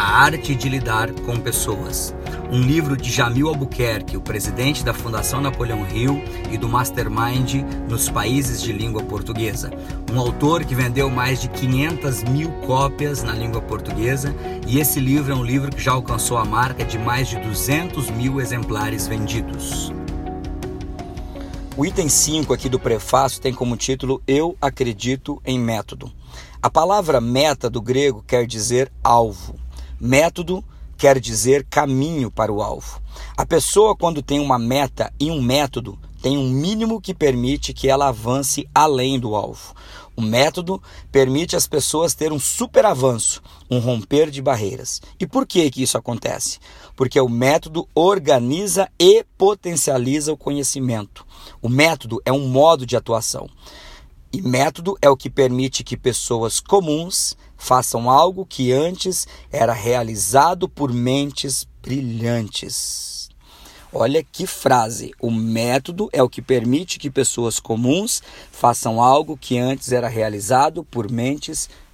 A 0.00 0.22
Arte 0.22 0.54
de 0.54 0.68
Lidar 0.68 1.10
com 1.26 1.40
Pessoas 1.40 2.14
um 2.52 2.62
livro 2.62 2.96
de 2.96 3.10
Jamil 3.10 3.48
Albuquerque, 3.48 4.16
o 4.16 4.20
presidente 4.20 4.84
da 4.84 4.94
Fundação 4.94 5.40
Napoleão 5.40 5.84
Hill 5.88 6.22
e 6.52 6.56
do 6.56 6.68
Mastermind 6.68 7.64
nos 7.88 8.08
países 8.08 8.62
de 8.62 8.72
língua 8.72 9.02
portuguesa. 9.02 9.72
Um 10.12 10.20
autor 10.20 10.64
que 10.64 10.72
vendeu 10.72 11.10
mais 11.10 11.42
de 11.42 11.48
500 11.48 12.22
mil 12.22 12.48
cópias 12.64 13.24
na 13.24 13.32
língua 13.32 13.60
portuguesa 13.60 14.32
e 14.68 14.78
esse 14.78 15.00
livro 15.00 15.32
é 15.32 15.34
um 15.34 15.44
livro 15.44 15.68
que 15.68 15.82
já 15.82 15.90
alcançou 15.90 16.38
a 16.38 16.44
marca 16.44 16.84
de 16.84 16.96
mais 16.96 17.26
de 17.26 17.36
200 17.40 18.08
mil 18.10 18.40
exemplares 18.40 19.08
vendidos. 19.08 19.92
O 21.76 21.84
item 21.84 22.08
5 22.08 22.54
aqui 22.54 22.68
do 22.68 22.78
prefácio 22.78 23.40
tem 23.40 23.52
como 23.52 23.76
título 23.76 24.22
Eu 24.28 24.56
acredito 24.60 25.42
em 25.44 25.58
método. 25.58 26.12
A 26.62 26.70
palavra 26.70 27.20
meta 27.20 27.68
do 27.68 27.82
grego 27.82 28.22
quer 28.24 28.46
dizer 28.46 28.92
alvo. 29.02 29.67
Método 30.00 30.64
quer 30.96 31.18
dizer 31.18 31.64
caminho 31.68 32.30
para 32.30 32.52
o 32.52 32.62
alvo. 32.62 33.00
A 33.36 33.46
pessoa, 33.46 33.96
quando 33.96 34.22
tem 34.22 34.40
uma 34.40 34.58
meta 34.58 35.12
e 35.18 35.30
um 35.30 35.42
método, 35.42 35.98
tem 36.20 36.36
um 36.36 36.48
mínimo 36.48 37.00
que 37.00 37.14
permite 37.14 37.72
que 37.72 37.88
ela 37.88 38.08
avance 38.08 38.68
além 38.74 39.18
do 39.18 39.34
alvo. 39.34 39.74
O 40.16 40.20
método 40.20 40.82
permite 41.12 41.54
às 41.54 41.68
pessoas 41.68 42.12
ter 42.14 42.32
um 42.32 42.40
super 42.40 42.84
avanço, 42.84 43.40
um 43.70 43.78
romper 43.78 44.30
de 44.30 44.42
barreiras. 44.42 45.00
E 45.18 45.24
por 45.24 45.46
que, 45.46 45.70
que 45.70 45.82
isso 45.82 45.96
acontece? 45.96 46.58
Porque 46.96 47.20
o 47.20 47.28
método 47.28 47.88
organiza 47.94 48.88
e 48.98 49.24
potencializa 49.36 50.32
o 50.32 50.36
conhecimento. 50.36 51.24
O 51.62 51.68
método 51.68 52.20
é 52.24 52.32
um 52.32 52.48
modo 52.48 52.84
de 52.84 52.96
atuação. 52.96 53.48
E 54.30 54.42
método 54.42 54.94
é 55.00 55.08
o 55.08 55.16
que 55.16 55.30
permite 55.30 55.82
que 55.82 55.96
pessoas 55.96 56.60
comuns 56.60 57.34
façam 57.56 58.10
algo 58.10 58.44
que 58.44 58.72
antes 58.72 59.26
era 59.50 59.72
realizado 59.72 60.68
por 60.68 60.92
mentes 60.92 61.66
brilhantes. 61.82 63.30
Olha 63.90 64.22
que 64.22 64.46
frase! 64.46 65.12
O 65.18 65.30
método 65.30 66.10
é 66.12 66.22
o 66.22 66.28
que 66.28 66.42
permite 66.42 66.98
que 66.98 67.10
pessoas 67.10 67.58
comuns 67.58 68.22
façam 68.52 69.02
algo 69.02 69.34
que 69.34 69.58
antes 69.58 69.92
era 69.92 70.08
realizado 70.08 70.84
por 70.84 71.10
mentes 71.10 71.66
brilhantes. 71.66 71.87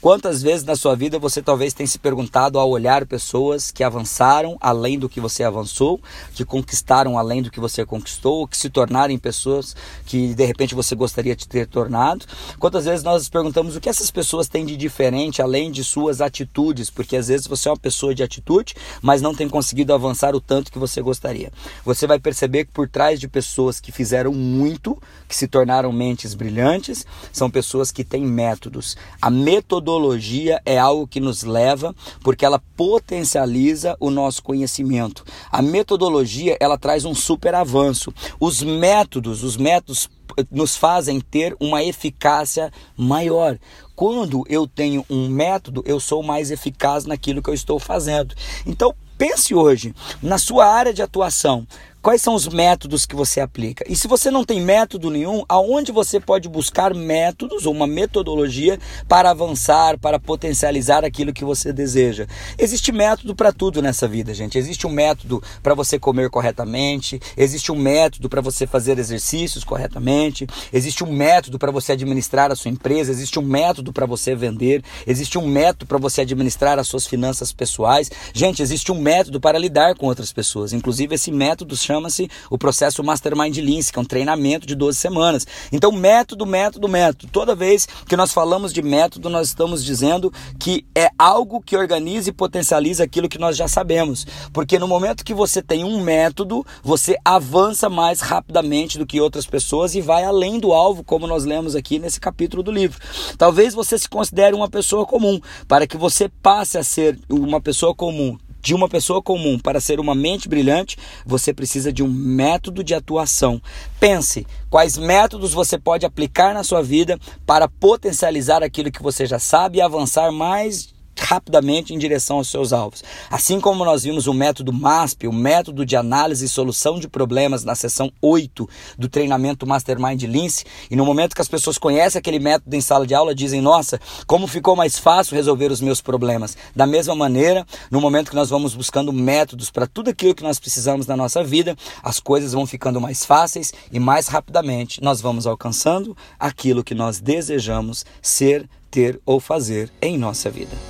Quantas 0.00 0.42
vezes 0.42 0.64
na 0.64 0.74
sua 0.74 0.96
vida 0.96 1.18
você 1.18 1.42
talvez 1.42 1.74
tenha 1.74 1.86
se 1.86 1.98
perguntado 1.98 2.58
ao 2.58 2.70
olhar 2.70 3.06
pessoas 3.06 3.70
que 3.70 3.84
avançaram 3.84 4.56
além 4.60 4.98
do 4.98 5.08
que 5.08 5.20
você 5.20 5.44
avançou, 5.44 6.00
que 6.34 6.44
conquistaram 6.44 7.18
além 7.18 7.42
do 7.42 7.50
que 7.50 7.60
você 7.60 7.84
conquistou, 7.84 8.46
que 8.46 8.56
se 8.56 8.70
tornaram 8.70 9.16
pessoas 9.18 9.76
que 10.06 10.34
de 10.34 10.44
repente 10.44 10.74
você 10.74 10.94
gostaria 10.94 11.36
de 11.36 11.46
ter 11.46 11.66
tornado? 11.66 12.24
Quantas 12.58 12.84
vezes 12.84 13.04
nós 13.04 13.22
nos 13.22 13.28
perguntamos 13.28 13.76
o 13.76 13.80
que 13.80 13.88
essas 13.88 14.10
pessoas 14.10 14.48
têm 14.48 14.64
de 14.64 14.76
diferente 14.76 15.42
além 15.42 15.70
de 15.70 15.84
suas 15.84 16.20
atitudes? 16.20 16.90
Porque 16.90 17.16
às 17.16 17.28
vezes 17.28 17.46
você 17.46 17.68
é 17.68 17.72
uma 17.72 17.78
pessoa 17.78 18.14
de 18.14 18.22
atitude, 18.22 18.74
mas 19.02 19.20
não 19.20 19.34
tem 19.34 19.48
conseguido 19.48 19.92
avançar 19.92 20.34
o 20.34 20.40
tanto 20.40 20.72
que 20.72 20.78
você 20.78 21.02
gostaria. 21.02 21.52
Você 21.84 22.06
vai 22.06 22.18
perceber 22.18 22.64
que 22.64 22.72
por 22.72 22.88
trás 22.88 23.20
de 23.20 23.28
pessoas 23.28 23.80
que 23.80 23.92
fizeram 23.92 24.32
muito, 24.32 25.00
que 25.28 25.36
se 25.36 25.48
tornaram 25.48 25.92
mentes 25.92 26.34
brilhantes, 26.34 27.06
são 27.32 27.50
pessoas 27.50 27.90
que 27.90 28.04
têm 28.04 28.24
método 28.24 28.59
métodos. 28.60 28.96
A 29.20 29.30
metodologia 29.30 30.60
é 30.66 30.78
algo 30.78 31.06
que 31.06 31.18
nos 31.18 31.42
leva 31.42 31.94
porque 32.22 32.44
ela 32.44 32.62
potencializa 32.76 33.96
o 33.98 34.10
nosso 34.10 34.42
conhecimento. 34.42 35.24
A 35.50 35.62
metodologia, 35.62 36.56
ela 36.60 36.76
traz 36.76 37.06
um 37.06 37.14
super 37.14 37.54
avanço. 37.54 38.12
Os 38.38 38.62
métodos, 38.62 39.42
os 39.42 39.56
métodos 39.56 40.10
nos 40.50 40.76
fazem 40.76 41.20
ter 41.20 41.56
uma 41.58 41.82
eficácia 41.82 42.70
maior. 42.96 43.58
Quando 43.96 44.44
eu 44.48 44.66
tenho 44.66 45.04
um 45.08 45.28
método, 45.28 45.82
eu 45.86 45.98
sou 45.98 46.22
mais 46.22 46.50
eficaz 46.50 47.06
naquilo 47.06 47.42
que 47.42 47.50
eu 47.50 47.54
estou 47.54 47.78
fazendo. 47.78 48.34
Então, 48.66 48.94
pense 49.18 49.54
hoje 49.54 49.94
na 50.22 50.38
sua 50.38 50.66
área 50.66 50.94
de 50.94 51.02
atuação. 51.02 51.66
Quais 52.02 52.22
são 52.22 52.34
os 52.34 52.48
métodos 52.48 53.04
que 53.04 53.14
você 53.14 53.42
aplica? 53.42 53.84
E 53.86 53.94
se 53.94 54.08
você 54.08 54.30
não 54.30 54.42
tem 54.42 54.58
método 54.58 55.10
nenhum, 55.10 55.44
aonde 55.46 55.92
você 55.92 56.18
pode 56.18 56.48
buscar 56.48 56.94
métodos 56.94 57.66
ou 57.66 57.74
uma 57.74 57.86
metodologia 57.86 58.78
para 59.06 59.28
avançar, 59.28 59.98
para 59.98 60.18
potencializar 60.18 61.04
aquilo 61.04 61.30
que 61.30 61.44
você 61.44 61.74
deseja? 61.74 62.26
Existe 62.58 62.90
método 62.90 63.36
para 63.36 63.52
tudo 63.52 63.82
nessa 63.82 64.08
vida, 64.08 64.32
gente. 64.32 64.56
Existe 64.56 64.86
um 64.86 64.90
método 64.90 65.42
para 65.62 65.74
você 65.74 65.98
comer 65.98 66.30
corretamente, 66.30 67.20
existe 67.36 67.70
um 67.70 67.76
método 67.76 68.30
para 68.30 68.40
você 68.40 68.66
fazer 68.66 68.98
exercícios 68.98 69.62
corretamente, 69.62 70.46
existe 70.72 71.04
um 71.04 71.12
método 71.12 71.58
para 71.58 71.70
você 71.70 71.92
administrar 71.92 72.50
a 72.50 72.56
sua 72.56 72.70
empresa, 72.70 73.12
existe 73.12 73.38
um 73.38 73.42
método 73.42 73.92
para 73.92 74.06
você 74.06 74.34
vender, 74.34 74.82
existe 75.06 75.36
um 75.36 75.46
método 75.46 75.84
para 75.84 75.98
você 75.98 76.22
administrar 76.22 76.78
as 76.78 76.88
suas 76.88 77.06
finanças 77.06 77.52
pessoais. 77.52 78.10
Gente, 78.32 78.62
existe 78.62 78.90
um 78.90 78.98
método 78.98 79.38
para 79.38 79.58
lidar 79.58 79.94
com 79.96 80.06
outras 80.06 80.32
pessoas. 80.32 80.72
Inclusive 80.72 81.14
esse 81.14 81.30
método 81.30 81.76
chama-se 81.90 82.30
o 82.48 82.56
processo 82.56 83.02
Mastermind 83.02 83.56
Lean, 83.58 83.80
que 83.82 83.98
é 83.98 84.02
um 84.02 84.04
treinamento 84.04 84.64
de 84.64 84.76
12 84.76 84.96
semanas. 84.96 85.44
Então, 85.72 85.90
método, 85.90 86.46
método, 86.46 86.86
método. 86.86 87.32
Toda 87.32 87.54
vez 87.54 87.88
que 88.06 88.16
nós 88.16 88.32
falamos 88.32 88.72
de 88.72 88.80
método, 88.80 89.28
nós 89.28 89.48
estamos 89.48 89.84
dizendo 89.84 90.32
que 90.58 90.84
é 90.94 91.10
algo 91.18 91.60
que 91.60 91.76
organiza 91.76 92.30
e 92.30 92.32
potencializa 92.32 93.02
aquilo 93.02 93.28
que 93.28 93.38
nós 93.38 93.56
já 93.56 93.66
sabemos. 93.66 94.24
Porque 94.52 94.78
no 94.78 94.86
momento 94.86 95.24
que 95.24 95.34
você 95.34 95.60
tem 95.60 95.82
um 95.82 96.00
método, 96.00 96.64
você 96.80 97.16
avança 97.24 97.88
mais 97.88 98.20
rapidamente 98.20 98.96
do 98.96 99.06
que 99.06 99.20
outras 99.20 99.46
pessoas 99.46 99.96
e 99.96 100.00
vai 100.00 100.22
além 100.22 100.60
do 100.60 100.72
alvo, 100.72 101.02
como 101.02 101.26
nós 101.26 101.44
lemos 101.44 101.74
aqui 101.74 101.98
nesse 101.98 102.20
capítulo 102.20 102.62
do 102.62 102.70
livro. 102.70 103.00
Talvez 103.36 103.74
você 103.74 103.98
se 103.98 104.08
considere 104.08 104.54
uma 104.54 104.70
pessoa 104.70 105.04
comum. 105.04 105.40
Para 105.66 105.86
que 105.88 105.96
você 105.96 106.28
passe 106.28 106.78
a 106.78 106.84
ser 106.84 107.18
uma 107.28 107.60
pessoa 107.60 107.94
comum, 107.94 108.38
de 108.60 108.74
uma 108.74 108.88
pessoa 108.88 109.22
comum 109.22 109.58
para 109.58 109.80
ser 109.80 109.98
uma 109.98 110.14
mente 110.14 110.48
brilhante, 110.48 110.96
você 111.24 111.52
precisa 111.52 111.92
de 111.92 112.02
um 112.02 112.08
método 112.08 112.84
de 112.84 112.94
atuação. 112.94 113.60
Pense 113.98 114.46
quais 114.68 114.96
métodos 114.96 115.52
você 115.52 115.78
pode 115.78 116.06
aplicar 116.06 116.54
na 116.54 116.62
sua 116.62 116.82
vida 116.82 117.18
para 117.46 117.68
potencializar 117.68 118.62
aquilo 118.62 118.90
que 118.90 119.02
você 119.02 119.26
já 119.26 119.38
sabe 119.38 119.78
e 119.78 119.80
avançar 119.80 120.30
mais 120.30 120.89
rapidamente 121.20 121.94
em 121.94 121.98
direção 121.98 122.38
aos 122.38 122.48
seus 122.48 122.72
alvos. 122.72 123.04
Assim 123.30 123.60
como 123.60 123.84
nós 123.84 124.02
vimos 124.02 124.26
o 124.26 124.34
método 124.34 124.72
MASP, 124.72 125.28
o 125.28 125.32
método 125.32 125.84
de 125.84 125.94
análise 125.96 126.44
e 126.44 126.48
solução 126.48 126.98
de 126.98 127.06
problemas 127.08 127.62
na 127.64 127.74
sessão 127.74 128.10
8 128.20 128.68
do 128.98 129.08
treinamento 129.08 129.66
Mastermind 129.66 130.22
Lince, 130.24 130.64
e 130.90 130.96
no 130.96 131.04
momento 131.04 131.34
que 131.34 131.42
as 131.42 131.48
pessoas 131.48 131.78
conhecem 131.78 132.18
aquele 132.18 132.38
método 132.38 132.74
em 132.74 132.80
sala 132.80 133.06
de 133.06 133.14
aula, 133.14 133.34
dizem: 133.34 133.60
"Nossa, 133.60 134.00
como 134.26 134.46
ficou 134.46 134.74
mais 134.74 134.98
fácil 134.98 135.36
resolver 135.36 135.70
os 135.70 135.80
meus 135.80 136.00
problemas". 136.00 136.56
Da 136.74 136.86
mesma 136.86 137.14
maneira, 137.14 137.66
no 137.90 138.00
momento 138.00 138.30
que 138.30 138.36
nós 138.36 138.50
vamos 138.50 138.74
buscando 138.74 139.12
métodos 139.12 139.70
para 139.70 139.86
tudo 139.86 140.10
aquilo 140.10 140.34
que 140.34 140.42
nós 140.42 140.58
precisamos 140.58 141.06
na 141.06 141.16
nossa 141.16 141.44
vida, 141.44 141.76
as 142.02 142.18
coisas 142.18 142.52
vão 142.52 142.66
ficando 142.66 143.00
mais 143.00 143.24
fáceis 143.24 143.72
e 143.92 144.00
mais 144.00 144.28
rapidamente 144.28 145.02
nós 145.02 145.20
vamos 145.20 145.46
alcançando 145.46 146.16
aquilo 146.38 146.82
que 146.82 146.94
nós 146.94 147.20
desejamos 147.20 148.04
ser, 148.22 148.68
ter 148.90 149.20
ou 149.24 149.38
fazer 149.38 149.90
em 150.00 150.16
nossa 150.18 150.50
vida. 150.50 150.89